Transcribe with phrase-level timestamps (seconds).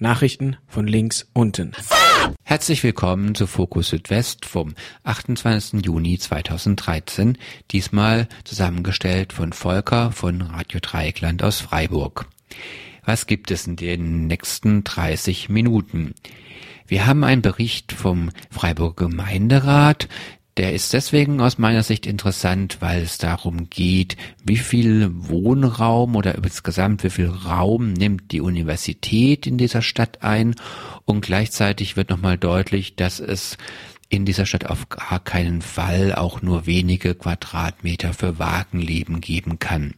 [0.00, 1.72] Nachrichten von links unten.
[2.42, 5.84] Herzlich willkommen zu Fokus Südwest vom 28.
[5.84, 7.36] Juni 2013,
[7.70, 12.26] diesmal zusammengestellt von Volker von Radio Dreieckland aus Freiburg.
[13.04, 16.14] Was gibt es in den nächsten 30 Minuten?
[16.86, 20.08] Wir haben einen Bericht vom Freiburger Gemeinderat,
[20.56, 26.34] der ist deswegen aus meiner Sicht interessant, weil es darum geht, wie viel Wohnraum oder
[26.34, 30.54] insgesamt wie viel Raum nimmt die Universität in dieser Stadt ein
[31.04, 33.56] und gleichzeitig wird nochmal deutlich, dass es
[34.08, 39.94] in dieser Stadt auf gar keinen Fall auch nur wenige Quadratmeter für Wagenleben geben kann.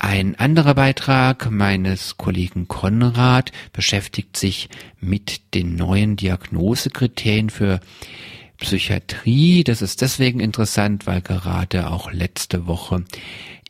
[0.00, 4.68] Ein anderer Beitrag meines Kollegen Konrad beschäftigt sich
[5.00, 7.80] mit den neuen Diagnosekriterien für
[8.58, 9.64] Psychiatrie.
[9.64, 13.04] Das ist deswegen interessant, weil gerade auch letzte Woche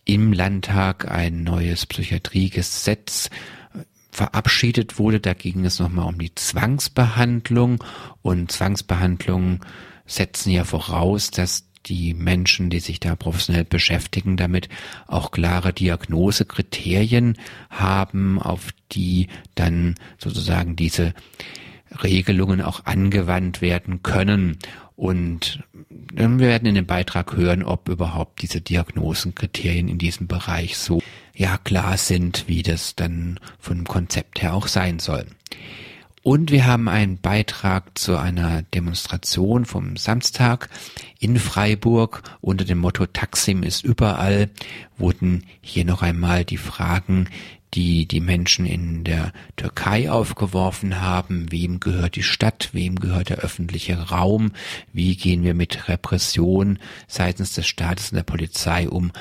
[0.05, 3.31] im Landtag ein neues Psychiatriegesetz
[4.11, 5.21] verabschiedet wurde.
[5.21, 7.85] Da ging es nochmal um die Zwangsbehandlung
[8.23, 9.61] und Zwangsbehandlungen
[10.07, 14.69] setzen ja voraus, dass die Menschen, die sich da professionell beschäftigen, damit
[15.07, 17.37] auch klare Diagnosekriterien
[17.71, 21.15] haben, auf die dann sozusagen diese
[22.03, 24.59] Regelungen auch angewandt werden können.
[24.97, 25.63] Und
[26.11, 31.01] wir werden in dem Beitrag hören, ob überhaupt diese Diagnosenkriterien in diesem Bereich so
[31.35, 35.27] ja klar sind, wie das dann vom Konzept her auch sein soll.
[36.23, 40.69] Und wir haben einen Beitrag zu einer Demonstration vom Samstag
[41.21, 44.51] in Freiburg unter dem Motto Taksim ist überall,
[44.99, 47.29] wurden hier noch einmal die Fragen
[47.75, 51.51] die die Menschen in der Türkei aufgeworfen haben.
[51.53, 52.71] Wem gehört die Stadt?
[52.73, 54.53] Wem gehört der öffentliche Raum?
[54.93, 59.13] Wie gehen wir mit Repression seitens des Staates und der Polizei um?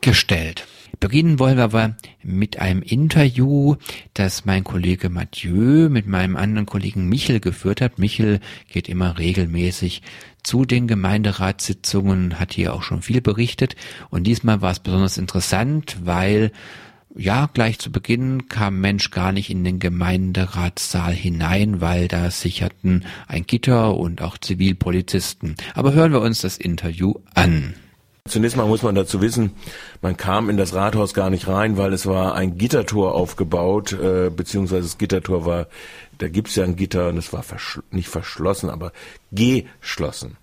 [0.00, 0.66] Gestellt.
[1.00, 3.76] Beginnen wollen wir aber mit einem Interview,
[4.14, 7.98] das mein Kollege Mathieu mit meinem anderen Kollegen Michel geführt hat.
[7.98, 10.02] Michel geht immer regelmäßig
[10.42, 13.76] zu den Gemeinderatssitzungen, hat hier auch schon viel berichtet.
[14.10, 16.52] Und diesmal war es besonders interessant, weil
[17.16, 23.04] ja, gleich zu Beginn kam Mensch gar nicht in den Gemeinderatssaal hinein, weil da sicherten
[23.26, 25.56] ein Gitter und auch Zivilpolizisten.
[25.74, 27.74] Aber hören wir uns das Interview an.
[28.28, 29.52] Zunächst mal muss man dazu wissen,
[30.02, 34.30] man kam in das Rathaus gar nicht rein, weil es war ein Gittertor aufgebaut, äh,
[34.30, 35.66] beziehungsweise das Gittertor war,
[36.18, 38.92] da gibt's ja ein Gitter und es war verschl nicht verschlossen, aber
[39.30, 40.36] geschlossen.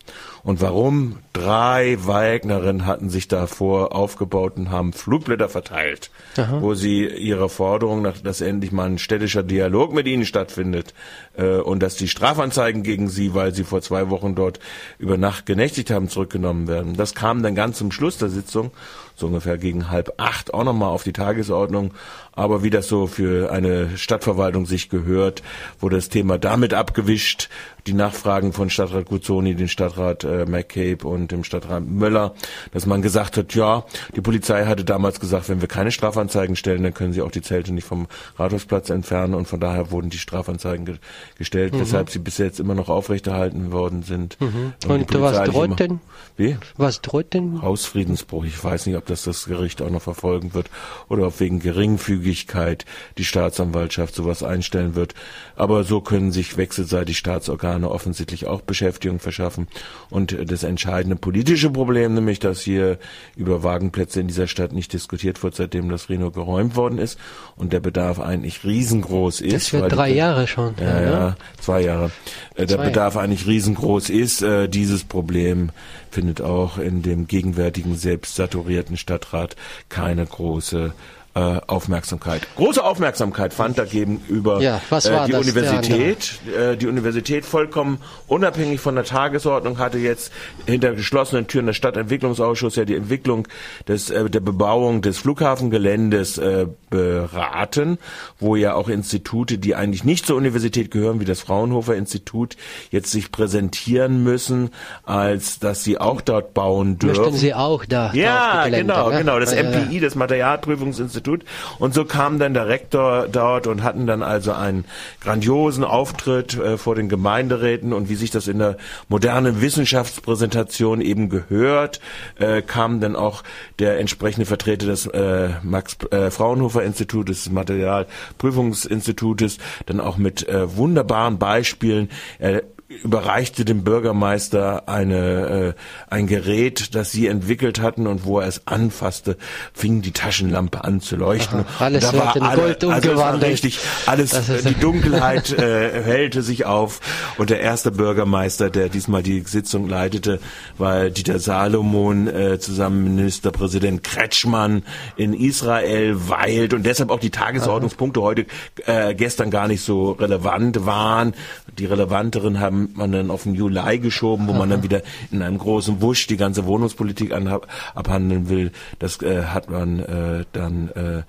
[0.44, 1.18] Und warum?
[1.34, 6.62] Drei Wagnerinnen hatten sich davor aufgebaut und haben Flugblätter verteilt, Aha.
[6.62, 10.94] wo sie ihre Forderung, dass endlich mal ein städtischer Dialog mit ihnen stattfindet
[11.36, 14.59] äh, und dass die Strafanzeigen gegen sie, weil sie vor zwei Wochen dort
[14.97, 16.96] über Nacht genächtigt haben, zurückgenommen werden.
[16.96, 18.72] Das kam dann ganz zum Schluss der Sitzung
[19.16, 21.94] so ungefähr gegen halb acht auch nochmal auf die Tagesordnung.
[22.34, 25.42] Aber wie das so für eine Stadtverwaltung sich gehört,
[25.80, 27.50] wurde das Thema damit abgewischt.
[27.88, 32.34] Die Nachfragen von Stadtrat Guzzoni, den Stadtrat äh, McCabe und dem Stadtrat Möller,
[32.72, 33.85] dass man gesagt hat, ja,
[34.16, 37.44] die Polizei hatte damals gesagt, wenn wir keine Strafanzeigen stellen, dann können sie auch die
[37.44, 38.07] Zelte nicht vom
[38.38, 40.95] Rathausplatz entfernen und von daher wurden die Strafanzeigen ge
[41.38, 41.81] gestellt, mhm.
[41.81, 44.40] weshalb sie bis jetzt immer noch aufrechterhalten worden sind.
[44.41, 44.74] Mhm.
[44.88, 46.00] Und, und was droht denn?
[46.38, 46.57] Wie?
[46.78, 47.62] Was droht denn?
[47.62, 48.45] Hausfriedensbruch.
[48.45, 50.72] Ich weiß nicht, ob das das Gericht auch noch verfolgen wird
[51.07, 52.85] oder ob wegen Geringfügigkeit
[53.18, 55.13] die Staatsanwaltschaft sowas einstellen wird.
[55.56, 59.68] Aber so können sich wechselseitig Staatsorgane offensichtlich auch Beschäftigung verschaffen.
[60.09, 62.97] Und das entscheidende politische Problem, nämlich, dass hier
[63.36, 67.19] über Wagenplätze in dieser Stadt nicht diskutiert wird, seitdem das Reno geräumt worden ist
[67.56, 69.53] und der Bedarf eigentlich riesengroß ist.
[69.53, 70.75] Das wird drei Jahre schon.
[70.80, 72.12] Ja, ja, ja zwei Jahre.
[72.56, 74.42] Äh, der Bedarf eigentlich riesengroß ist.
[74.42, 75.72] Äh, dieses Problem
[76.12, 79.56] findet auch in dem gegenwärtigen selbst saturierten Stadtrat
[79.89, 80.94] keine große
[81.36, 82.48] äh, Aufmerksamkeit.
[82.56, 86.40] Große Aufmerksamkeit fand dagegen über ja, äh, die Universität.
[86.58, 90.32] Äh, die Universität vollkommen unabhängig von der Tagesordnung hatte jetzt
[90.66, 93.50] hinter geschlossenen Türen der Stadtentwicklungsausschuss ja die Entwicklung
[93.86, 97.98] des, äh, der Bebauung des Flughafengeländes äh, beraten,
[98.40, 102.56] wo ja auch Institute, die eigentlich nicht zur Universität gehören, wie das Fraunhofer Institut,
[102.92, 104.70] jetzt sich präsentieren müssen,
[105.04, 107.24] als dass sie auch dort bauen dürfen.
[107.24, 108.14] Möchten sie auch da?
[108.14, 109.38] Ja, da genau, genau.
[109.38, 111.44] Das MPI, das Materialprüfungsinstitut Institut.
[111.80, 114.86] Und so kam dann der Rektor dort und hatten dann also einen
[115.22, 118.77] grandiosen Auftritt äh, vor den Gemeinderäten und wie sich das in der
[119.07, 122.00] modernen Wissenschaftspräsentation eben gehört,
[122.38, 123.44] äh, kam dann auch
[123.80, 130.77] der entsprechende Vertreter des äh, Max äh, Fraunhofer Institutes, des Materialprüfungsinstitutes, dann auch mit äh,
[130.77, 132.10] wunderbaren Beispielen.
[132.39, 138.48] Er überreichte dem Bürgermeister eine, äh, ein Gerät, das sie entwickelt hatten und wo er
[138.48, 139.38] es anfasste,
[139.74, 141.62] fing die Taschenlampe an zu leuchten.
[141.62, 143.52] Aha, alles da war in alle, Gold also es war umgewandelt.
[143.52, 147.00] richtig, alles, die Dunkelheit äh, hellte sich auf
[147.40, 150.40] und der erste Bürgermeister, der diesmal die Sitzung leitete,
[150.78, 154.84] war Dieter Salomon äh, zusammen mit Ministerpräsident Kretschmann
[155.16, 158.46] in Israel weilt und deshalb auch die Tagesordnungspunkte heute
[158.86, 161.34] äh, gestern gar nicht so relevant waren.
[161.80, 165.01] Die relevanteren haben man dann auf den Juli geschoben, wo man dann wieder
[165.31, 168.72] in einem großen Wusch die ganze Wohnungspolitik anhab, abhandeln will.
[169.00, 171.24] Das äh, hat man äh, dann äh,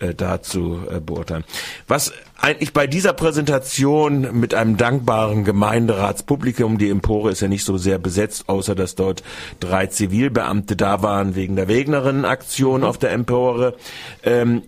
[0.00, 1.42] äh, dazu äh, beurteilen.
[1.88, 7.78] Was eigentlich bei dieser Präsentation mit einem dankbaren Gemeinderatspublikum, die Empore ist ja nicht so
[7.78, 9.24] sehr besetzt, außer dass dort
[9.58, 13.74] drei Zivilbeamte da waren wegen der Wegnerinnen-Aktion auf der Empore.
[14.22, 14.62] Ähm,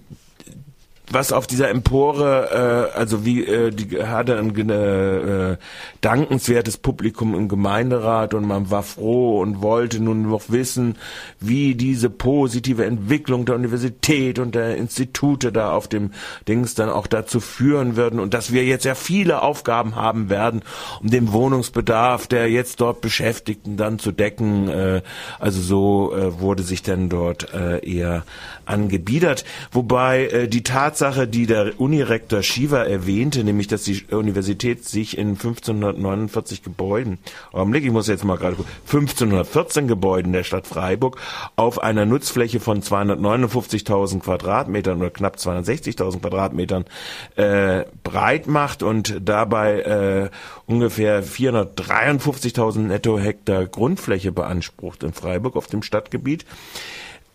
[1.12, 5.57] was auf dieser Empore, äh, also wie äh, die hatte ein äh,
[6.01, 10.97] dankenswertes Publikum im Gemeinderat und man war froh und wollte nun noch wissen,
[11.41, 16.12] wie diese positive Entwicklung der Universität und der Institute da auf dem
[16.49, 20.63] Dings dann auch dazu führen würden und dass wir jetzt ja viele Aufgaben haben werden,
[21.03, 24.69] um den Wohnungsbedarf der jetzt dort Beschäftigten dann zu decken.
[24.69, 25.03] Äh,
[25.39, 28.25] also so äh, wurde sich dann dort äh, eher
[28.65, 35.17] angebiedert, wobei äh, die Tatsache, die der Unirektor Shiva erwähnte, nämlich dass die Universität sich
[35.17, 37.19] in 1549 Gebäuden,
[37.52, 41.19] Augenblick, ich muss jetzt mal gerade gucken, 1514 Gebäuden der Stadt Freiburg
[41.56, 46.85] auf einer Nutzfläche von 259.000 Quadratmetern oder knapp 260.000 Quadratmetern
[47.37, 50.31] äh, breit macht und dabei äh,
[50.67, 56.44] ungefähr 453.000 Netto-Hektar Grundfläche beansprucht in Freiburg auf dem Stadtgebiet.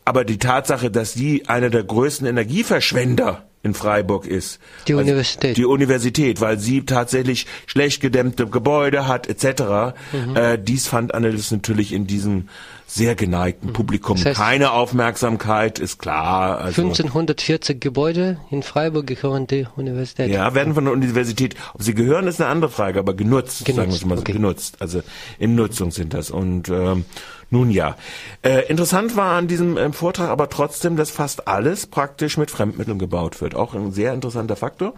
[0.06, 4.60] Aber die Tatsache, dass sie einer der größten Energieverschwender in Freiburg ist.
[4.88, 5.58] Die Also Universität.
[5.58, 9.96] Die Universität, weil sie tatsächlich schlecht gedämmte Gebäude hat, etc.
[10.14, 10.36] Mhm.
[10.36, 12.48] Äh, dies fand Annelies natürlich in diesem
[12.88, 14.24] sehr geneigten Publikum Mhm.
[14.24, 16.60] Das heißt- keine Aufmerksamkeit, ist klar.
[16.60, 20.30] Also, 1540 Gebäude in Freiburg gehören die Universität.
[20.30, 23.76] ja, werden von der Universität, ob sie gehören, ist eine andere Frage, aber genutzt, Genutzt,
[23.92, 24.34] sagen wir mal so, okay.
[24.34, 24.76] genutzt.
[24.80, 25.02] Also
[25.40, 26.30] in Nutzung sind das.
[26.30, 27.06] Und ähm,
[27.50, 27.96] nun ja.
[28.42, 33.00] Äh, interessant war an diesem ähm, Vortrag aber trotzdem, dass fast alles praktisch mit Fremdmitteln
[33.00, 33.56] gebaut wird.
[33.56, 34.94] Auch ein sehr interessanter Faktor.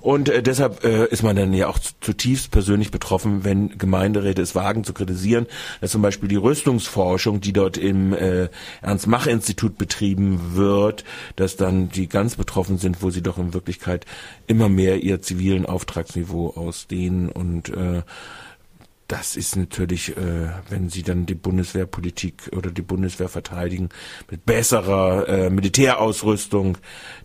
[0.00, 4.54] Und äh, deshalb äh, ist man dann ja auch zutiefst persönlich betroffen, wenn Gemeinderäte es
[4.54, 5.46] wagen zu kritisieren,
[5.80, 8.48] dass zum Beispiel die Rüstungsforschung, die dort im äh,
[8.82, 11.04] Ernst-Mach-Institut betrieben wird,
[11.36, 14.06] dass dann die ganz betroffen sind, wo sie doch in Wirklichkeit
[14.46, 18.02] immer mehr ihr zivilen Auftragsniveau ausdehnen und äh,
[19.10, 23.88] das ist natürlich, äh, wenn sie dann die Bundeswehrpolitik oder die Bundeswehr verteidigen,
[24.30, 26.78] mit besserer äh, Militärausrüstung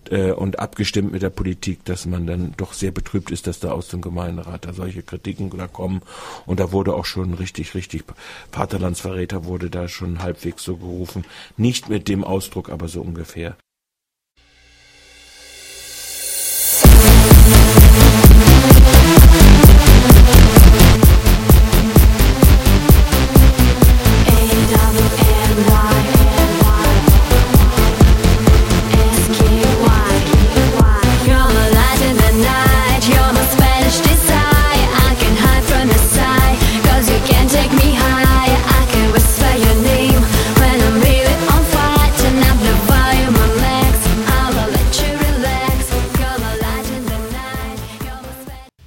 [0.10, 3.72] äh, und abgestimmt mit der Politik, dass man dann doch sehr betrübt ist, dass da
[3.72, 6.02] aus dem Gemeinderat da solche Kritiken da kommen.
[6.48, 8.04] Und da wurde auch schon richtig, richtig,
[8.52, 11.24] Vaterlandsverräter wurde da schon halbwegs so gerufen.
[11.56, 13.58] Nicht mit dem Ausdruck, aber so ungefähr.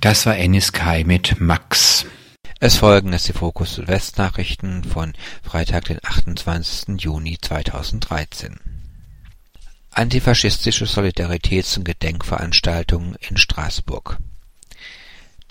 [0.08, 2.06] Das war Ennis Kai mit Max.
[2.60, 5.12] Es folgen jetzt die Fokus Südwest-Nachrichten von
[5.42, 6.98] Freitag, den 28.
[6.98, 8.58] Juni 2013.
[9.90, 14.16] Antifaschistische Solidaritäts- und Gedenkveranstaltungen in Straßburg.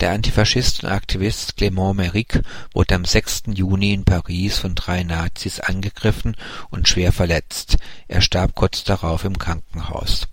[0.00, 2.42] Der Antifaschist und Aktivist Clément Méric
[2.74, 3.54] wurde am 6.
[3.54, 6.36] Juni in Paris von drei Nazis angegriffen
[6.70, 7.76] und schwer verletzt.
[8.08, 10.26] Er starb kurz darauf im Krankenhaus.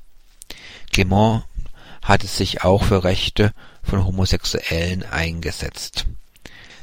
[0.92, 1.44] Clément
[2.02, 3.54] hatte sich auch für Rechte
[3.86, 6.06] von Homosexuellen eingesetzt.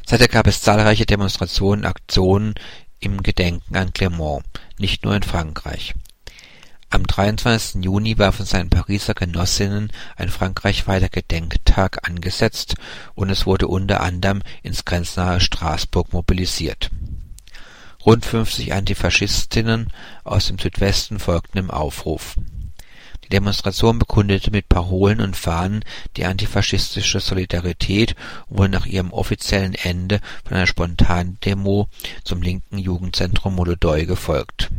[0.07, 2.55] Seither gab es zahlreiche Demonstrationen und Aktionen
[3.01, 4.43] im Gedenken an Clément,
[4.79, 5.95] nicht nur in Frankreich.
[6.91, 7.83] Am 23.
[7.83, 12.75] Juni war von seinen Pariser Genossinnen ein frankreichweiter Gedenktag angesetzt
[13.15, 16.91] und es wurde unter anderem ins grenznahe Straßburg mobilisiert.
[18.05, 19.91] Rund 50 Antifaschistinnen
[20.23, 22.37] aus dem Südwesten folgten im Aufruf.
[23.33, 25.85] Demonstration bekundete mit Parolen und Fahnen
[26.17, 28.15] die antifaschistische Solidarität
[28.49, 31.89] und wurde nach ihrem offiziellen Ende von einer Spontandemo
[32.25, 34.71] zum linken Jugendzentrum Molodoi gefolgt.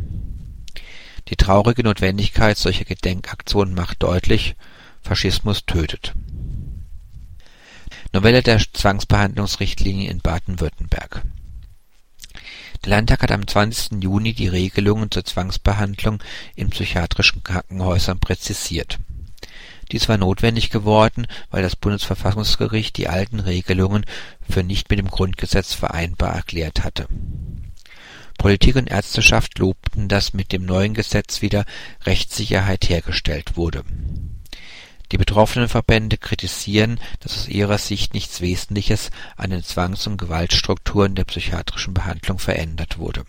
[1.28, 4.54] Die traurige Notwendigkeit solcher Gedenkaktionen macht deutlich:
[5.02, 6.14] Faschismus tötet.
[8.12, 11.22] Novelle der Zwangsbehandlungsrichtlinie in Baden-Württemberg
[12.84, 14.02] Der Landtag hat am 20.
[14.02, 16.22] Juni die Regelungen zur Zwangsbehandlung
[16.54, 18.98] in psychiatrischen Krankenhäusern präzisiert.
[19.90, 24.04] Dies war notwendig geworden, weil das Bundesverfassungsgericht die alten Regelungen
[24.48, 27.08] für nicht mit dem Grundgesetz vereinbar erklärt hatte
[28.38, 31.64] Politik und Ärzteschaft lobten, dass mit dem neuen Gesetz wieder
[32.04, 33.84] Rechtssicherheit hergestellt wurde.
[35.14, 41.14] Die betroffenen Verbände kritisieren, dass aus ihrer Sicht nichts Wesentliches an den Zwangs- und Gewaltstrukturen
[41.14, 43.24] der psychiatrischen Behandlung verändert wurde.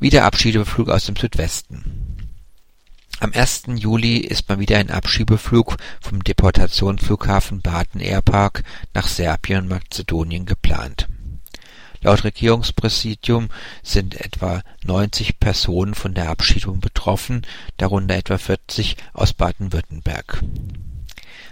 [0.00, 2.28] Wieder Abschiebeflug aus dem Südwesten
[3.20, 3.66] Am 1.
[3.76, 11.06] Juli ist mal wieder ein Abschiebeflug vom Deportationsflughafen Baden Airpark nach Serbien und Mazedonien geplant
[12.00, 13.48] Laut Regierungspräsidium
[13.82, 17.42] sind etwa 90 Personen von der Abschiebung betroffen,
[17.76, 20.42] darunter etwa 40 aus Baden-Württemberg.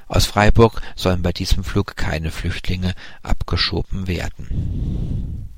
[0.06, 5.48] Aus Freiburg sollen bei diesem Flug keine Flüchtlinge abgeschoben werden.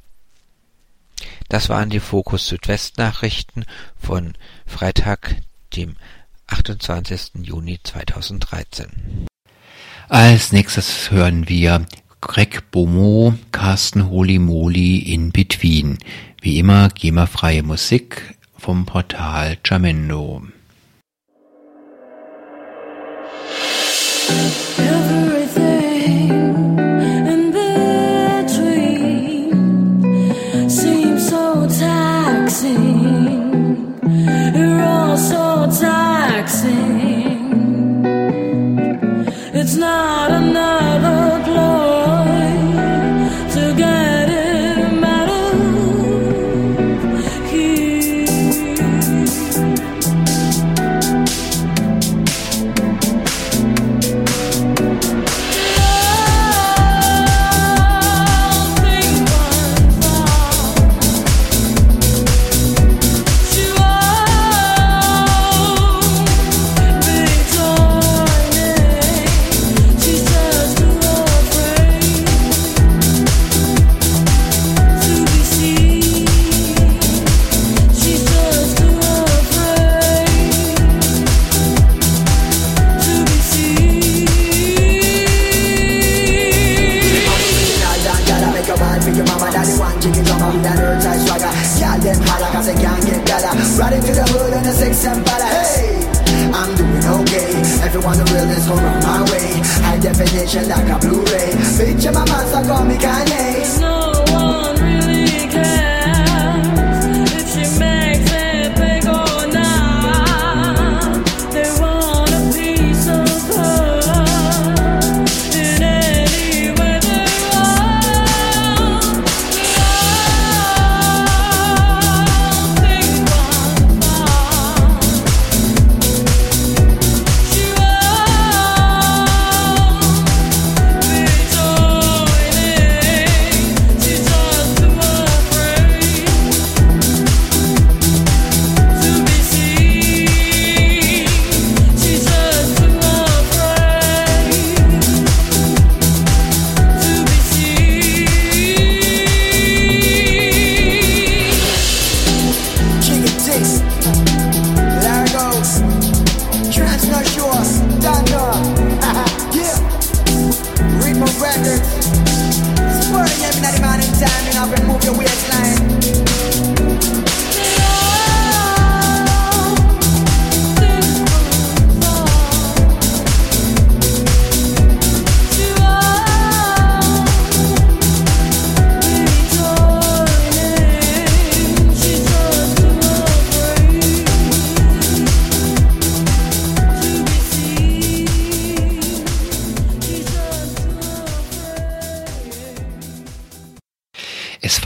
[1.49, 3.65] Das waren die Fokus Südwest Nachrichten
[3.97, 4.35] von
[4.67, 5.37] Freitag,
[5.75, 5.97] dem
[6.49, 7.43] 28.
[7.43, 9.27] Juni 2013.
[10.09, 11.87] Als nächstes hören wir
[12.21, 15.99] Greg Beaumont, Carsten Holimoly in Between.
[16.41, 20.43] Wie immer GEMA-freie Musik vom Portal Jamendo.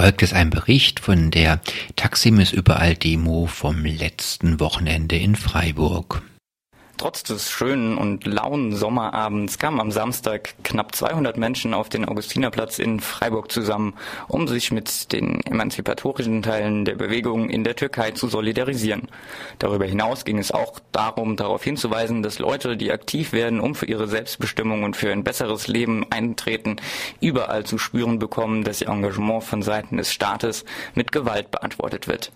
[0.00, 1.60] Folgt jetzt ein Bericht von der
[1.94, 6.22] Taximis überall Demo vom letzten Wochenende in Freiburg.
[7.00, 12.78] Trotz des schönen und lauen Sommerabends kamen am Samstag knapp 200 Menschen auf den Augustinerplatz
[12.78, 13.94] in Freiburg zusammen,
[14.28, 19.08] um sich mit den emanzipatorischen Teilen der Bewegung in der Türkei zu solidarisieren.
[19.58, 23.86] Darüber hinaus ging es auch darum, darauf hinzuweisen, dass Leute, die aktiv werden, um für
[23.86, 26.76] ihre Selbstbestimmung und für ein besseres Leben eintreten,
[27.22, 32.30] überall zu spüren bekommen, dass ihr Engagement von Seiten des Staates mit Gewalt beantwortet wird.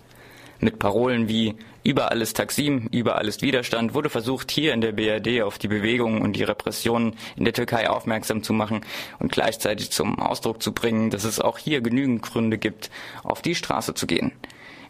[0.58, 1.54] Mit Parolen wie
[1.86, 6.22] Überall ist Taksim, überall ist Widerstand wurde versucht, hier in der BRD auf die Bewegungen
[6.22, 8.80] und die Repressionen in der Türkei aufmerksam zu machen
[9.18, 12.90] und gleichzeitig zum Ausdruck zu bringen, dass es auch hier genügend Gründe gibt,
[13.22, 14.32] auf die Straße zu gehen.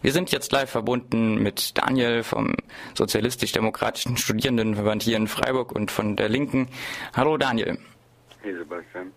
[0.02, 2.54] Wir sind jetzt live verbunden mit Daniel vom
[2.94, 6.68] Sozialistisch-Demokratischen Studierendenverband hier in Freiburg und von der Linken.
[7.12, 7.76] Hallo Daniel.
[8.42, 9.10] Hey Sebastian.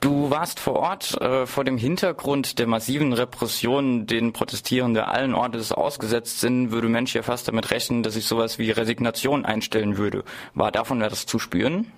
[0.00, 5.72] Du warst vor Ort äh, vor dem Hintergrund der massiven Repressionen, denen Protestierende allen Ortes
[5.72, 10.24] ausgesetzt sind, würde Mensch ja fast damit rechnen, dass sich sowas wie Resignation einstellen würde.
[10.54, 11.92] War davon etwas zu spüren?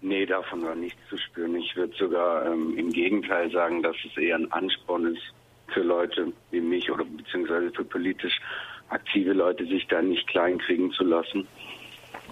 [0.00, 1.56] Nee, davon war nichts zu spüren.
[1.56, 5.22] Ich würde sogar ähm, im Gegenteil sagen, dass es eher ein Ansporn ist
[5.74, 8.40] für Leute wie mich oder beziehungsweise für politisch
[8.88, 11.46] aktive Leute, sich da nicht kleinkriegen zu lassen.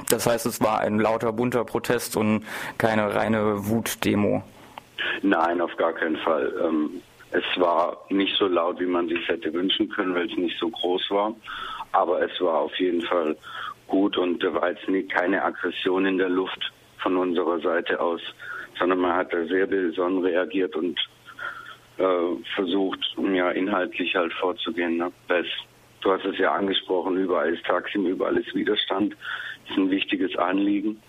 [0.08, 2.44] Das heißt, es war ein lauter, bunter Protest und
[2.78, 4.42] keine reine Wutdemo.
[5.22, 6.52] Nein, auf gar keinen Fall.
[6.62, 10.58] Ähm, es war nicht so laut, wie man sich hätte wünschen können, weil es nicht
[10.58, 11.34] so groß war.
[11.92, 13.36] Aber es war auf jeden Fall
[13.88, 18.20] gut und da war jetzt nie, keine Aggression in der Luft von unserer Seite aus,
[18.78, 20.98] sondern man hat da sehr besonnen reagiert und
[21.98, 22.04] äh,
[22.54, 23.00] versucht,
[23.32, 24.96] ja, inhaltlich halt vorzugehen.
[24.96, 25.12] Ne?
[25.28, 25.46] Das,
[26.00, 29.16] du hast es ja angesprochen, überall ist Taksim, überall ist Widerstand.
[29.62, 31.00] Das ist ein wichtiges Anliegen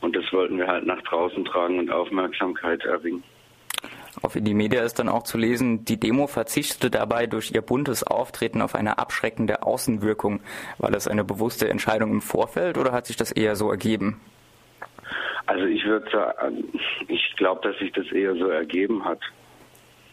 [0.00, 3.22] und das wollten wir halt nach draußen tragen und Aufmerksamkeit erringen.
[4.22, 8.02] Auf die Media ist dann auch zu lesen, die Demo verzichtete dabei durch ihr buntes
[8.02, 10.40] Auftreten auf eine abschreckende Außenwirkung.
[10.78, 14.20] War das eine bewusste Entscheidung im Vorfeld oder hat sich das eher so ergeben?
[15.46, 16.64] Also ich würde sagen,
[17.08, 19.20] ich glaube, dass sich das eher so ergeben hat.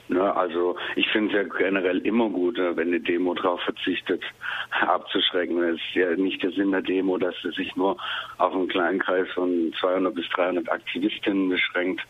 [0.10, 4.22] Ne, also ich finde es ja generell immer gut, äh, wenn eine Demo darauf verzichtet,
[4.82, 5.64] abzuschrecken.
[5.64, 7.96] Es ist ja nicht der Sinn der Demo, dass sie sich nur
[8.38, 12.02] auf einen kleinen Kreis von 200 bis 300 Aktivistinnen beschränkt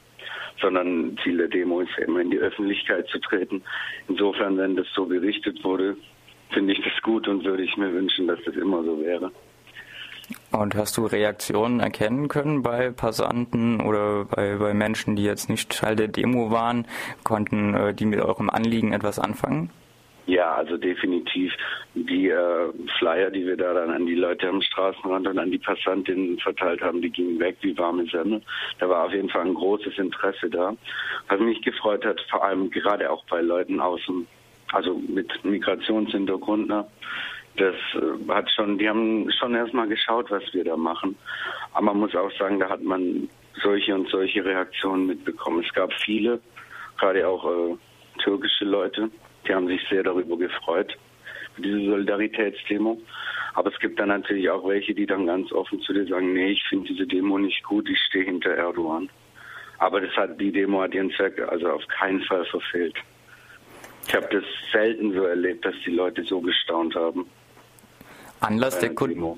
[0.62, 3.62] sondern Ziel der Demo ist immer in die Öffentlichkeit zu treten.
[4.08, 5.98] Insofern, wenn das so berichtet wurde,
[6.52, 9.32] finde ich das gut und würde ich mir wünschen, dass das immer so wäre.
[10.52, 15.78] Und hast du Reaktionen erkennen können bei Passanten oder bei, bei Menschen, die jetzt nicht
[15.78, 16.88] Teil der Demo waren?
[17.24, 19.70] Konnten äh, die mit eurem Anliegen etwas anfangen?
[20.26, 21.52] Ja, also definitiv.
[21.96, 25.58] Die äh, Flyer, die wir da dann an die Leute am Straßenrand und an die
[25.58, 28.42] Passantinnen verteilt haben, die gingen weg wie warme Semmel.
[28.80, 30.76] Da war auf jeden Fall ein großes Interesse da.
[31.28, 34.02] Was mich gefreut hat, vor allem gerade auch bei Leuten aus
[34.72, 36.86] also mit Migrationshintergrund, ne?
[37.58, 41.16] das äh, hat schon, die haben schon erstmal geschaut, was wir da machen.
[41.74, 43.30] Aber man muss auch sagen, da hat man
[43.62, 45.64] solche und solche Reaktionen mitbekommen.
[45.64, 46.40] Es gab viele,
[46.98, 47.78] gerade auch äh,
[48.24, 49.10] türkische Leute,
[49.48, 50.98] die haben sich sehr darüber gefreut,
[51.58, 52.98] diese Solidaritätsdemo.
[53.54, 56.52] Aber es gibt dann natürlich auch welche, die dann ganz offen zu dir sagen, nee,
[56.52, 59.10] ich finde diese Demo nicht gut, ich stehe hinter Erdogan.
[59.78, 62.96] Aber das hat die Demo hat ihren Zweck also auf keinen Fall verfehlt.
[64.08, 67.26] Ich habe das selten so erlebt, dass die Leute so gestaunt haben.
[68.40, 69.38] Anlass der, Demo.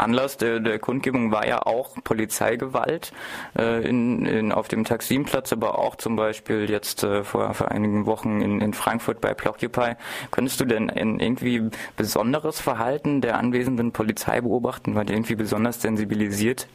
[0.00, 3.12] Anlass der, der Kundgebung war ja auch Polizeigewalt
[3.58, 8.06] äh, in, in, auf dem Taksimplatz, aber auch zum Beispiel jetzt äh, vor, vor einigen
[8.06, 9.96] Wochen in, in Frankfurt bei Plockupy.
[10.30, 14.94] Könntest du denn irgendwie besonderes Verhalten der anwesenden Polizei beobachten?
[14.94, 16.66] War die irgendwie besonders sensibilisiert?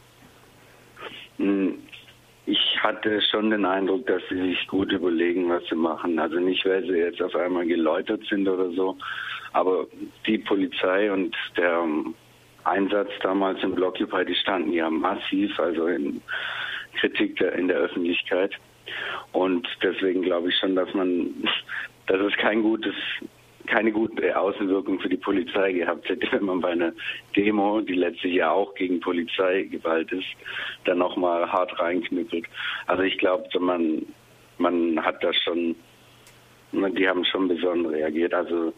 [1.38, 1.74] Hm,
[2.46, 6.18] ich hatte schon den Eindruck, dass sie sich gut überlegen, was sie machen.
[6.18, 8.96] Also nicht, weil sie jetzt auf einmal geläutert sind oder so,
[9.52, 9.86] aber
[10.26, 11.84] die Polizei und der
[12.66, 16.20] Einsatz damals im Blockupy, die standen ja massiv, also in
[16.98, 18.52] Kritik der, in der Öffentlichkeit.
[19.32, 21.34] Und deswegen glaube ich schon, dass man,
[22.06, 22.94] dass es kein gutes,
[23.66, 26.92] keine gute Außenwirkung für die Polizei gehabt hätte, wenn man bei einer
[27.36, 30.28] Demo, die letztlich ja auch gegen Polizeigewalt ist,
[30.84, 32.46] dann nochmal hart reinknüppelt.
[32.86, 34.02] Also ich glaube, man,
[34.58, 35.76] man hat das schon,
[36.72, 38.34] die haben schon besonnen reagiert.
[38.34, 38.72] Also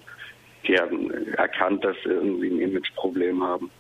[0.67, 3.71] die haben erkannt, dass sie irgendwie ein Imageproblem haben.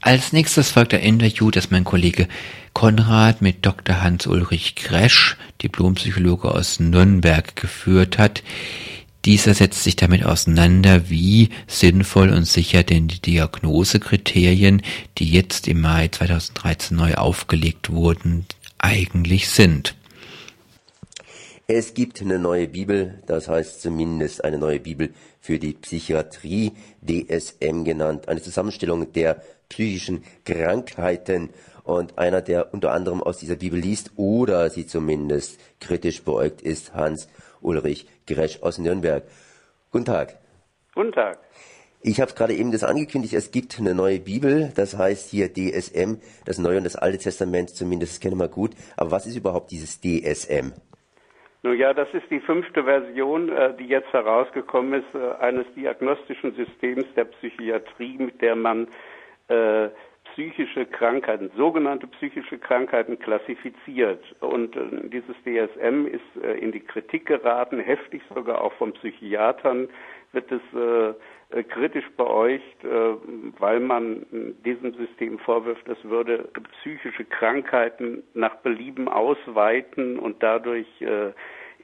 [0.00, 2.28] Als nächstes folgt ein Interview, das mein Kollege
[2.74, 4.02] Konrad mit Dr.
[4.02, 8.44] Hans-Ulrich Gresch, Diplompsychologe aus Nürnberg, geführt hat.
[9.24, 14.82] Dieser setzt sich damit auseinander, wie sinnvoll und sicher denn die Diagnosekriterien,
[15.18, 18.46] die jetzt im Mai 2013 neu aufgelegt wurden,
[18.78, 19.95] eigentlich sind.
[21.68, 27.82] Es gibt eine neue Bibel, das heißt zumindest eine neue Bibel für die Psychiatrie, DSM
[27.82, 31.50] genannt, eine Zusammenstellung der psychischen Krankheiten.
[31.82, 36.94] Und einer, der unter anderem aus dieser Bibel liest oder sie zumindest kritisch beäugt, ist
[36.94, 37.26] Hans
[37.60, 39.24] Ulrich Gresch aus Nürnberg.
[39.90, 40.38] Guten Tag.
[40.94, 41.40] Guten Tag.
[42.00, 46.18] Ich habe gerade eben das angekündigt, es gibt eine neue Bibel, das heißt hier DSM,
[46.44, 48.76] das Neue und das Alte Testament, zumindest das kennen wir gut.
[48.96, 50.72] Aber was ist überhaupt dieses DSM?
[51.66, 56.54] Nun ja, das ist die fünfte Version, äh, die jetzt herausgekommen ist, äh, eines diagnostischen
[56.54, 58.86] Systems der Psychiatrie, mit der man
[59.48, 59.88] äh,
[60.30, 64.22] psychische Krankheiten, sogenannte psychische Krankheiten klassifiziert.
[64.38, 64.76] Und
[65.10, 69.88] dieses DSM ist in die Kritik geraten, heftig sogar auch von Psychiatern
[70.32, 70.60] wird es
[71.68, 72.84] kritisch beäugt,
[73.58, 74.26] weil man
[74.64, 76.50] diesem System vorwirft, es würde
[76.80, 80.86] psychische Krankheiten nach Belieben ausweiten und dadurch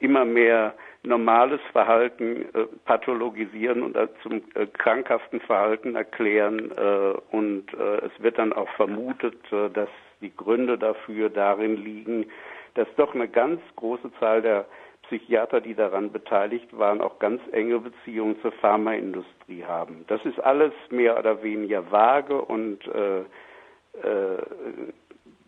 [0.03, 6.71] immer mehr normales Verhalten äh, pathologisieren und zum äh, krankhaften Verhalten erklären.
[6.71, 9.89] Äh, und äh, es wird dann auch vermutet, äh, dass
[10.21, 12.27] die Gründe dafür darin liegen,
[12.75, 14.65] dass doch eine ganz große Zahl der
[15.03, 20.05] Psychiater, die daran beteiligt waren, auch ganz enge Beziehungen zur Pharmaindustrie haben.
[20.07, 24.41] Das ist alles mehr oder weniger vage und äh, äh,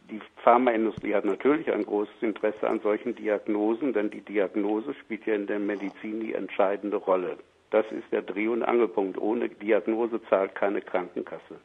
[0.09, 5.35] die Pharmaindustrie hat natürlich ein großes Interesse an solchen Diagnosen, denn die Diagnose spielt ja
[5.35, 7.37] in der Medizin die entscheidende Rolle.
[7.71, 9.17] Das ist der Dreh- und Angelpunkt.
[9.17, 11.59] Ohne Diagnose zahlt keine Krankenkasse.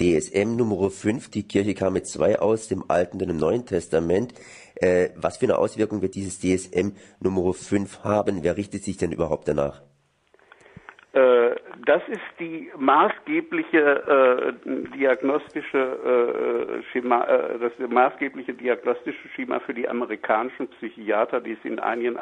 [0.00, 4.32] DSM Nummer 5, die Kirche kam mit zwei aus, dem Alten und dem Neuen Testament.
[4.76, 8.42] Äh, was für eine Auswirkung wird dieses DSM Nummer 5 haben?
[8.42, 9.87] Wer richtet sich denn überhaupt danach?
[11.12, 19.72] Äh, das ist die maßgebliche äh, diagnostische äh, Schema, äh, das maßgebliche diagnostische Schema für
[19.72, 22.18] die amerikanischen Psychiater, die es in einigen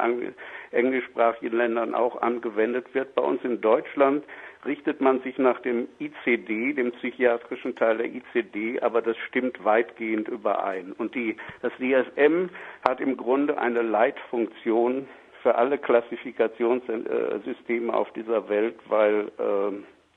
[0.71, 3.13] englischsprachigen Ländern auch angewendet wird.
[3.15, 4.23] Bei uns in Deutschland
[4.65, 10.29] richtet man sich nach dem ICD, dem psychiatrischen Teil der ICD, aber das stimmt weitgehend
[10.29, 10.93] überein.
[10.93, 12.49] Und die, das DSM
[12.87, 15.07] hat im Grunde eine Leitfunktion
[15.47, 19.71] für alle Klassifikationssysteme auf dieser Welt, weil äh,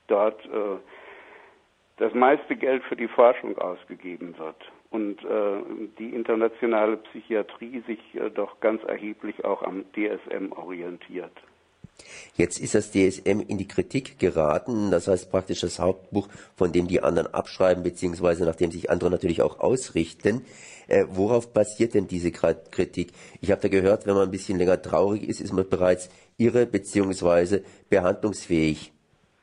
[0.07, 0.77] dort äh,
[1.95, 4.57] das meiste Geld für die Forschung ausgegeben wird
[4.89, 11.31] und äh, die internationale Psychiatrie sich äh, doch ganz erheblich auch am DSM orientiert.
[12.35, 16.87] Jetzt ist das DSM in die Kritik geraten, das heißt praktisch das Hauptbuch, von dem
[16.87, 20.45] die anderen abschreiben, beziehungsweise nach dem sich andere natürlich auch ausrichten.
[20.87, 23.11] Äh, worauf basiert denn diese Kritik?
[23.39, 26.65] Ich habe da gehört, wenn man ein bisschen länger traurig ist, ist man bereits irre
[26.65, 28.91] beziehungsweise behandlungsfähig.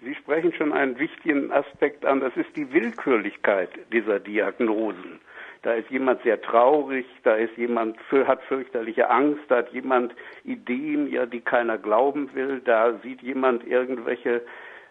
[0.00, 5.20] Sie sprechen schon einen wichtigen Aspekt an, das ist die Willkürlichkeit dieser Diagnosen.
[5.62, 11.10] Da ist jemand sehr traurig, da ist jemand hat fürchterliche Angst, da hat jemand Ideen,
[11.10, 14.42] ja, die keiner glauben will, da sieht jemand irgendwelche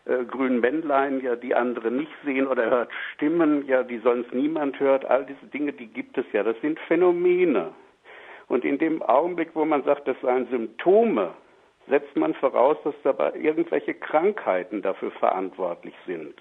[0.06, 4.80] äh, grünen Männlein, ja, die andere nicht sehen oder hört Stimmen, ja, die sonst niemand
[4.80, 5.06] hört.
[5.06, 6.44] All diese Dinge, die gibt es ja.
[6.44, 7.74] Das sind Phänomene.
[8.48, 11.34] Und in dem Augenblick, wo man sagt, das seien Symptome,
[11.90, 16.36] setzt man voraus, dass dabei irgendwelche Krankheiten dafür verantwortlich sind.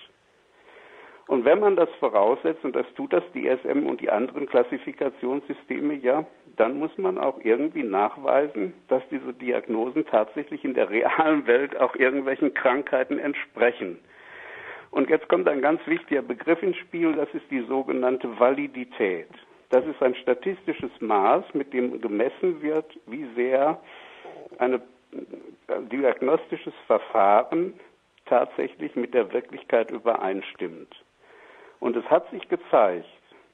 [1.26, 6.24] Und wenn man das voraussetzt, und das tut das DSM und die anderen Klassifikationssysteme ja,
[6.56, 11.96] dann muss man auch irgendwie nachweisen, dass diese Diagnosen tatsächlich in der realen Welt auch
[11.96, 13.98] irgendwelchen Krankheiten entsprechen.
[14.92, 19.28] Und jetzt kommt ein ganz wichtiger Begriff ins Spiel, das ist die sogenannte Validität.
[19.70, 23.80] Das ist ein statistisches Maß, mit dem gemessen wird, wie sehr
[24.58, 24.80] ein
[25.90, 27.74] diagnostisches Verfahren
[28.26, 30.94] tatsächlich mit der Wirklichkeit übereinstimmt.
[31.80, 33.06] Und es hat sich gezeigt,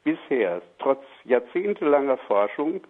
[0.05, 2.81] bisher, trotz jahrzehntelanger Forschung,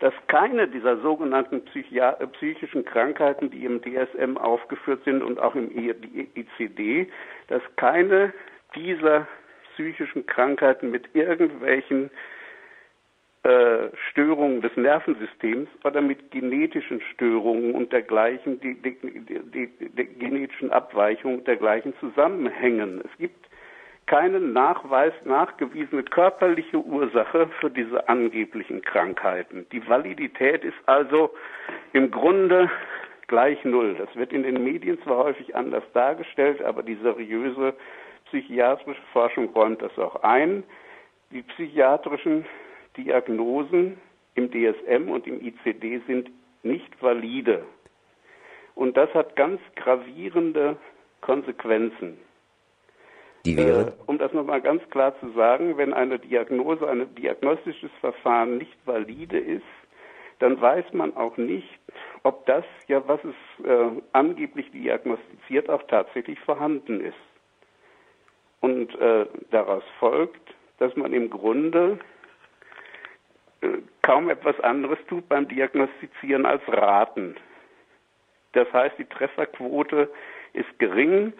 [0.00, 2.00] dass keine dieser sogenannten Psychi
[2.32, 7.06] psychischen Krankheiten, die im DSM aufgeführt sind und auch im ICD,
[7.48, 8.32] dass keine
[8.74, 9.26] dieser
[9.74, 12.10] psychischen Krankheiten mit irgendwelchen
[13.42, 20.70] äh, Störungen des Nervensystems oder mit genetischen Störungen und dergleichen, die, die, die, die genetischen
[20.70, 23.02] Abweichungen dergleichen zusammenhängen.
[23.04, 23.46] Es gibt
[24.10, 29.66] keine Nachweis, nachgewiesene körperliche Ursache für diese angeblichen Krankheiten.
[29.70, 31.30] Die Validität ist also
[31.92, 32.68] im Grunde
[33.28, 33.94] gleich Null.
[33.94, 37.72] Das wird in den Medien zwar häufig anders dargestellt, aber die seriöse
[38.24, 40.64] psychiatrische Forschung räumt das auch ein.
[41.30, 42.44] Die psychiatrischen
[42.96, 43.96] Diagnosen
[44.34, 46.32] im DSM und im ICD sind
[46.64, 47.64] nicht valide.
[48.74, 50.76] Und das hat ganz gravierende
[51.20, 52.18] Konsequenzen.
[53.44, 53.88] Die wäre?
[53.88, 58.76] Äh, um das nochmal ganz klar zu sagen, wenn eine Diagnose, ein diagnostisches Verfahren nicht
[58.84, 59.62] valide ist,
[60.40, 61.68] dann weiß man auch nicht,
[62.22, 67.14] ob das, ja, was es äh, angeblich diagnostiziert, auch tatsächlich vorhanden ist.
[68.60, 71.98] Und äh, daraus folgt, dass man im Grunde
[73.60, 73.68] äh,
[74.02, 77.36] kaum etwas anderes tut beim Diagnostizieren als raten.
[78.52, 80.10] Das heißt, die Trefferquote
[80.52, 81.32] ist gering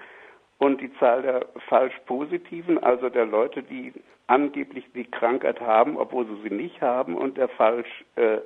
[0.61, 3.93] und die Zahl der falsch positiven, also der Leute, die
[4.27, 8.39] angeblich die Krankheit haben, obwohl sie sie nicht haben, und der falsch äh,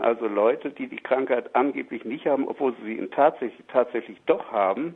[0.00, 4.94] also Leute, die die Krankheit angeblich nicht haben, obwohl sie sie tatsächlich, tatsächlich doch haben,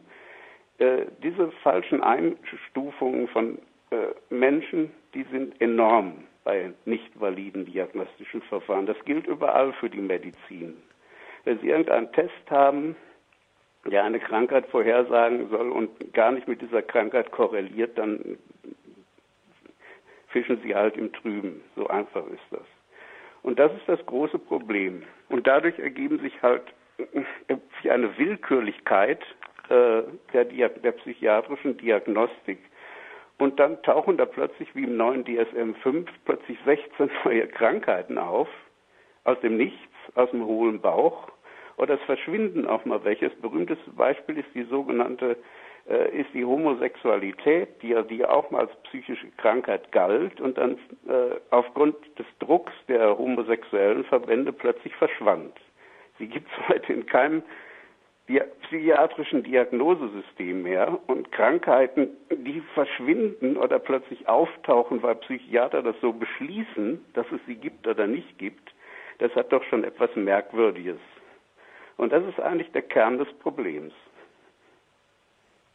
[0.79, 3.59] äh, diese falschen Einstufungen von
[3.91, 8.87] äh, Menschen, die sind enorm bei nicht validen diagnostischen Verfahren.
[8.87, 10.77] Das gilt überall für die Medizin.
[11.45, 12.95] Wenn Sie irgendeinen Test haben,
[13.87, 18.39] der eine Krankheit vorhersagen soll und gar nicht mit dieser Krankheit korreliert, dann
[20.29, 21.63] fischen Sie halt im Trüben.
[21.77, 22.67] So einfach ist das.
[23.43, 25.03] Und das ist das große Problem.
[25.29, 26.63] Und dadurch ergeben sich halt
[27.89, 29.23] eine Willkürlichkeit
[29.71, 32.59] äh, der, der psychiatrischen Diagnostik.
[33.39, 38.49] Und dann tauchen da plötzlich, wie im neuen DSM-5, plötzlich 16 neue Krankheiten auf,
[39.25, 39.79] aus dem Nichts,
[40.15, 41.29] aus dem hohlen Bauch.
[41.81, 43.31] Oder es verschwinden auch mal welche.
[43.31, 45.39] Das berühmteste Beispiel ist die sogenannte
[45.89, 50.73] äh, ist die Homosexualität, die ja die auch mal als psychische Krankheit galt und dann
[51.09, 55.59] äh, aufgrund des Drucks der homosexuellen Verbände plötzlich verschwand.
[56.19, 57.43] Sie gibt es heute in keinem
[58.67, 67.03] psychiatrischen Diagnosesystem mehr und Krankheiten, die verschwinden oder plötzlich auftauchen, weil Psychiater das so beschließen,
[67.15, 68.73] dass es sie gibt oder nicht gibt,
[69.19, 70.99] das hat doch schon etwas Merkwürdiges.
[72.01, 73.93] Und das ist eigentlich der Kern des Problems.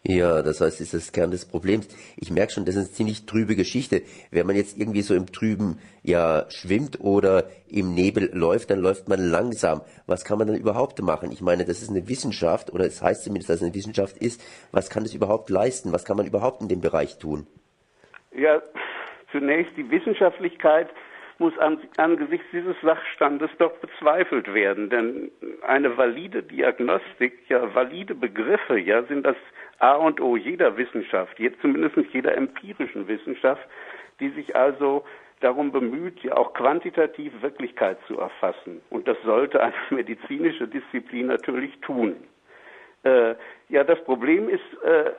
[0.02, 1.88] Ja, das heißt, ist das Kern des Problems.
[2.18, 4.02] Ich merke schon, das ist eine ziemlich trübe Geschichte.
[4.32, 9.08] Wenn man jetzt irgendwie so im Trüben ja schwimmt oder im Nebel läuft, dann läuft
[9.08, 9.82] man langsam.
[10.08, 11.32] Was kann man dann überhaupt machen?
[11.32, 14.42] Ich meine, das ist eine Wissenschaft oder es heißt zumindest, dass es eine Wissenschaft ist.
[14.72, 15.94] Was kann das überhaupt leisten?
[15.94, 17.46] Was kann man überhaupt in dem Bereich tun?
[18.36, 18.64] Ja,
[19.32, 20.90] zunächst die Wissenschaftlichkeit
[21.39, 25.32] muss an, angesichts dieses Sachstandes doch bezweifelt werden, denn
[25.67, 29.36] eine valide Diagnostik, ja valide Begriffe, ja sind das
[29.80, 33.67] A und O jeder Wissenschaft, zumindest jeder empirischen Wissenschaft,
[34.19, 35.04] die sich also
[35.41, 38.82] darum bemüht, ja auch quantitativ Wirklichkeit zu erfassen.
[38.89, 42.15] Und das sollte eine medizinische Disziplin natürlich tun.
[43.06, 43.36] Äh,
[43.70, 45.12] ja, das Problem ist äh,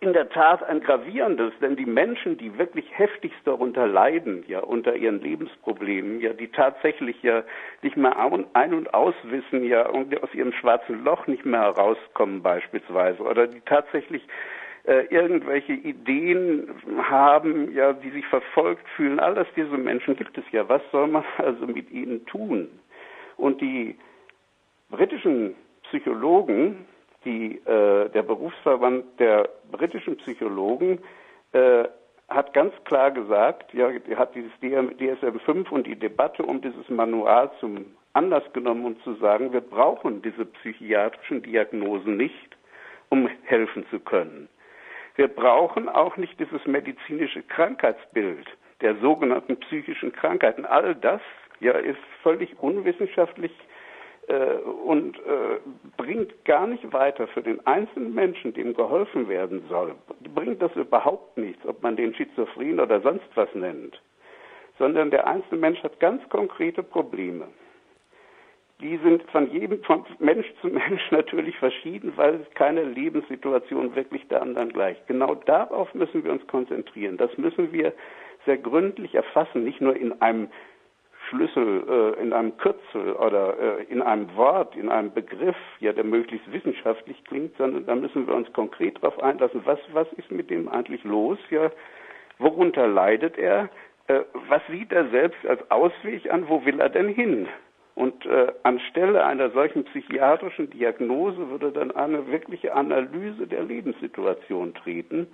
[0.00, 4.94] in der Tat ein gravierendes, denn die Menschen, die wirklich heftigst darunter leiden, ja, unter
[4.94, 7.42] ihren Lebensproblemen, ja, die tatsächlich ja
[7.82, 13.20] nicht mehr ein- und auswissen, ja, und aus ihrem schwarzen Loch nicht mehr herauskommen beispielsweise,
[13.22, 14.22] oder die tatsächlich
[14.84, 16.68] äh, irgendwelche Ideen
[17.02, 20.68] haben, ja, die sich verfolgt fühlen, all das diese Menschen gibt es ja.
[20.68, 22.68] Was soll man also mit ihnen tun?
[23.36, 23.98] Und die
[24.90, 26.86] britischen Psychologen,
[27.24, 30.98] die, äh, der Berufsverband der britischen Psychologen
[31.52, 31.84] äh,
[32.28, 37.86] hat ganz klar gesagt, ja, hat dieses DSM-5 und die Debatte um dieses Manual zum
[38.14, 42.56] Anlass genommen, um zu sagen, wir brauchen diese psychiatrischen Diagnosen nicht,
[43.08, 44.48] um helfen zu können.
[45.16, 48.46] Wir brauchen auch nicht dieses medizinische Krankheitsbild
[48.80, 50.64] der sogenannten psychischen Krankheiten.
[50.64, 51.20] All das
[51.60, 53.52] ja, ist völlig unwissenschaftlich
[54.28, 54.56] äh,
[54.86, 55.58] und äh,
[55.96, 59.94] bringt gar nicht weiter für den einzelnen Menschen, dem geholfen werden soll,
[60.34, 64.00] bringt das überhaupt nichts, ob man den Schizophren oder sonst was nennt,
[64.78, 67.48] sondern der einzelne Mensch hat ganz konkrete Probleme.
[68.80, 74.42] Die sind von jedem, von Mensch zu Mensch natürlich verschieden, weil keine Lebenssituation wirklich der
[74.42, 75.06] anderen gleicht.
[75.06, 77.16] Genau darauf müssen wir uns konzentrieren.
[77.16, 77.92] Das müssen wir
[78.44, 80.48] sehr gründlich erfassen, nicht nur in einem
[81.28, 86.04] Schlüssel äh, in einem Kürzel oder äh, in einem Wort, in einem Begriff, ja, der
[86.04, 90.50] möglichst wissenschaftlich klingt, sondern da müssen wir uns konkret darauf einlassen, was, was ist mit
[90.50, 91.70] dem eigentlich los, ja,
[92.38, 93.68] worunter leidet er,
[94.06, 97.48] äh, was sieht er selbst als Ausweg an, wo will er denn hin?
[97.94, 105.28] Und äh, anstelle einer solchen psychiatrischen Diagnose würde dann eine wirkliche Analyse der Lebenssituation treten.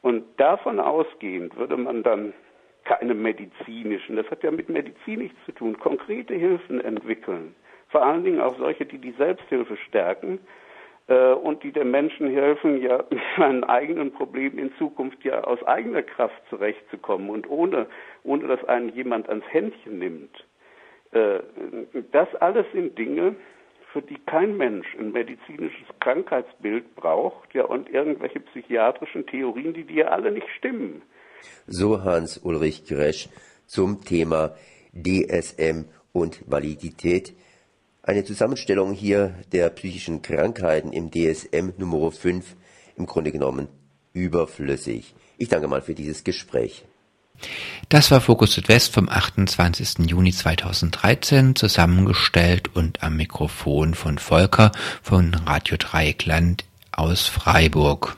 [0.00, 2.32] Und davon ausgehend würde man dann
[2.90, 7.54] keine medizinischen, das hat ja mit Medizin nichts zu tun, konkrete Hilfen entwickeln.
[7.88, 10.40] Vor allen Dingen auch solche, die die Selbsthilfe stärken
[11.06, 15.62] äh, und die den Menschen helfen, ja mit seinen eigenen Problemen in Zukunft ja aus
[15.64, 17.86] eigener Kraft zurechtzukommen und ohne,
[18.24, 20.44] ohne dass einen jemand ans Händchen nimmt.
[21.12, 21.38] Äh,
[22.10, 23.36] das alles sind Dinge,
[23.92, 30.12] für die kein Mensch ein medizinisches Krankheitsbild braucht, ja, und irgendwelche psychiatrischen Theorien, die dir
[30.12, 31.02] alle nicht stimmen.
[31.66, 33.28] So Hans-Ulrich Gresch
[33.66, 34.54] zum Thema
[34.92, 37.34] DSM und Validität.
[38.02, 42.56] Eine Zusammenstellung hier der psychischen Krankheiten im DSM Nummer 5
[42.96, 43.68] im Grunde genommen
[44.12, 45.14] überflüssig.
[45.38, 46.84] Ich danke mal für dieses Gespräch.
[47.88, 50.06] Das war Fokus Südwest vom 28.
[50.06, 54.72] Juni 2013, zusammengestellt und am Mikrofon von Volker
[55.02, 58.16] von Radio Dreieckland aus Freiburg.